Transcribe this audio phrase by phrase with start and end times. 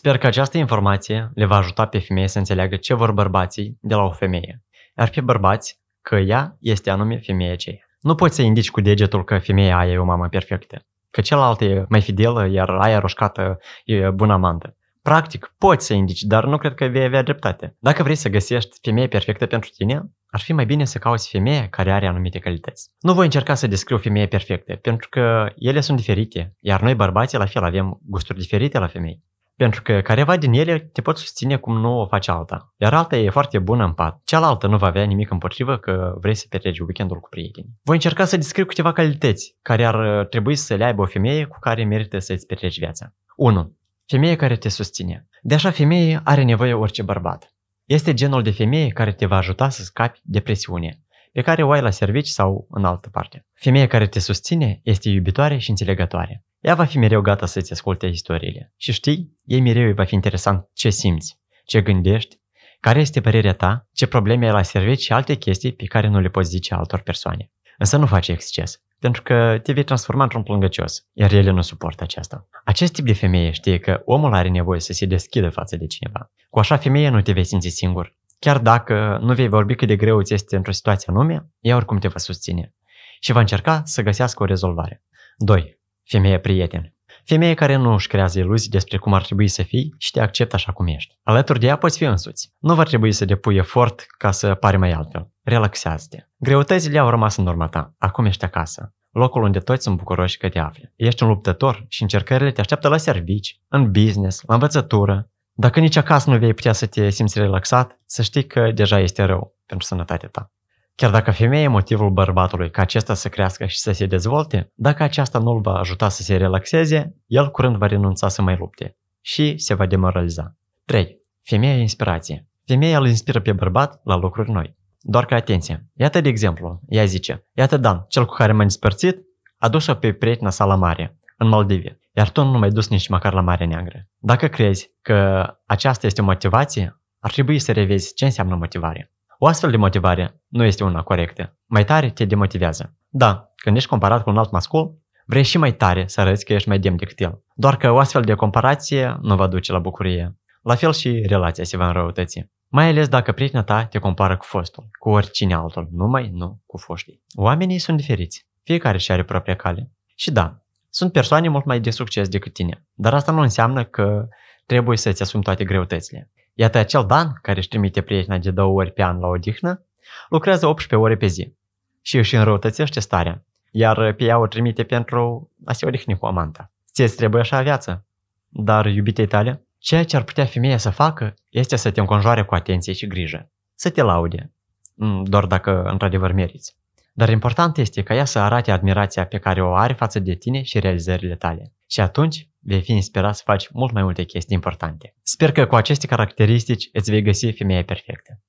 [0.00, 3.94] Sper că această informație le va ajuta pe femei să înțeleagă ce vor bărbații de
[3.94, 4.62] la o femeie,
[4.98, 7.76] iar pe bărbați că ea este anume femeia aceea.
[8.00, 11.64] Nu poți să indici cu degetul că femeia aia e o mamă perfectă, că cealaltă
[11.64, 14.76] e mai fidelă, iar aia roșcată e bună amantă.
[15.02, 17.76] Practic, poți să indici, dar nu cred că vei avea dreptate.
[17.78, 21.68] Dacă vrei să găsești femeia perfectă pentru tine, ar fi mai bine să cauți femeia
[21.68, 22.90] care are anumite calități.
[23.00, 27.38] Nu voi încerca să descriu femeie perfecte, pentru că ele sunt diferite, iar noi bărbații
[27.38, 29.22] la fel avem gusturi diferite la femei.
[29.60, 32.74] Pentru că careva din ele te pot susține cum nu o face alta.
[32.76, 34.20] Iar alta e foarte bună în pat.
[34.24, 37.66] Cealaltă nu va avea nimic împotrivă că vrei să petreci weekendul cu prieteni.
[37.82, 41.58] Voi încerca să descriu câteva calități care ar trebui să le aibă o femeie cu
[41.58, 43.14] care merită să-ți petreci viața.
[43.36, 43.76] 1.
[44.06, 45.28] Femeie care te susține.
[45.42, 47.54] De așa femeie are nevoie orice bărbat.
[47.84, 51.00] Este genul de femeie care te va ajuta să scapi de presiune,
[51.32, 53.46] pe care o ai la servici sau în altă parte.
[53.54, 56.44] Femeia care te susține este iubitoare și înțelegătoare.
[56.60, 58.72] Ea va fi mereu gata să-ți asculte istoriile.
[58.76, 62.40] Și știi, ei mereu îi va fi interesant ce simți, ce gândești,
[62.80, 66.20] care este părerea ta, ce probleme ai la servici și alte chestii pe care nu
[66.20, 67.52] le poți zice altor persoane.
[67.78, 72.02] Însă nu face exces, pentru că te vei transforma într-un plângăcios, iar ele nu suportă
[72.02, 72.48] aceasta.
[72.64, 76.32] Acest tip de femeie știe că omul are nevoie să se deschidă față de cineva.
[76.50, 78.16] Cu așa femeie nu te vei simți singur.
[78.38, 81.98] Chiar dacă nu vei vorbi cât de greu îți este într-o situație anume, ea oricum
[81.98, 82.74] te va susține
[83.20, 85.04] și va încerca să găsească o rezolvare.
[85.36, 85.79] 2.
[86.04, 86.94] Femeie prieten.
[87.24, 90.54] Femeie care nu își creează iluzii despre cum ar trebui să fii și te acceptă
[90.54, 91.18] așa cum ești.
[91.22, 92.52] Alături de ea poți fi însuți.
[92.58, 95.30] Nu va trebui să depui efort ca să pari mai altfel.
[95.42, 96.26] Relaxează-te.
[96.36, 97.94] Greutățile au rămas în urma ta.
[97.98, 98.94] Acum ești acasă.
[99.10, 100.92] Locul unde toți sunt bucuroși că te afli.
[100.96, 105.30] Ești un luptător și încercările te așteaptă la servici, în business, la învățătură.
[105.52, 109.22] Dacă nici acasă nu vei putea să te simți relaxat, să știi că deja este
[109.22, 110.52] rău pentru sănătatea ta.
[111.00, 115.02] Chiar dacă femeia e motivul bărbatului ca acesta să crească și să se dezvolte, dacă
[115.02, 118.96] aceasta nu îl va ajuta să se relaxeze, el curând va renunța să mai lupte
[119.20, 120.56] și se va demoraliza.
[120.84, 121.20] 3.
[121.42, 122.48] Femeia e inspirație.
[122.66, 124.76] Femeia îl inspiră pe bărbat la lucruri noi.
[125.00, 125.86] Doar că atenție.
[125.94, 129.18] Iată de exemplu, ea zice, iată Dan, cel cu care m-am despărțit,
[129.58, 133.08] a dus-o pe prietena sa la mare, în Maldive, iar tu nu mai dus nici
[133.08, 134.08] măcar la Marea Neagră.
[134.18, 139.12] Dacă crezi că aceasta este o motivație, ar trebui să revezi ce înseamnă motivare.
[139.42, 141.56] O astfel de motivare nu este una corectă.
[141.66, 142.96] Mai tare te demotivează.
[143.08, 146.52] Da, când ești comparat cu un alt mascul, vrei și mai tare să arăți că
[146.52, 147.42] ești mai demn decât el.
[147.54, 150.38] Doar că o astfel de comparație nu va duce la bucurie.
[150.62, 152.50] La fel și relația se va înrăutăți.
[152.68, 156.76] Mai ales dacă prietena ta te compară cu fostul, cu oricine altul, numai nu cu
[156.78, 157.22] foștii.
[157.34, 158.46] Oamenii sunt diferiți.
[158.62, 159.90] Fiecare și are propria cale.
[160.14, 164.28] Și da, sunt persoane mult mai de succes decât tine, dar asta nu înseamnă că
[164.66, 166.30] trebuie să-ți asumi toate greutățile.
[166.60, 169.84] Iată acel Dan, care își trimite prietena de două ori pe an la odihnă,
[170.28, 171.54] lucrează 18 ore pe zi
[172.00, 176.70] și își înrăutățește starea, iar pe ea o trimite pentru a se odihni cu amanta.
[176.92, 178.04] Ție-ți trebuie așa viață.
[178.48, 182.54] Dar, iubite tale, ceea ce ar putea femeia să facă este să te înconjoare cu
[182.54, 184.52] atenție și grijă, să te laude,
[184.94, 186.76] mm, doar dacă într-adevăr meriți.
[187.12, 190.62] Dar important este ca ea să arate admirația pe care o are față de tine
[190.62, 191.72] și realizările tale.
[191.86, 195.14] Și atunci vei fi inspirat să faci mult mai multe chestii importante.
[195.22, 198.40] Sper că cu aceste caracteristici îți vei găsi femeia perfectă.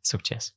[0.00, 0.54] Succes!